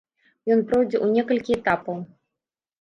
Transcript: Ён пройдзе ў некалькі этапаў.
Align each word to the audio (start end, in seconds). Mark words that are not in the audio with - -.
Ён 0.55 0.63
пройдзе 0.71 0.97
ў 1.05 1.19
некалькі 1.19 1.61
этапаў. 1.61 2.05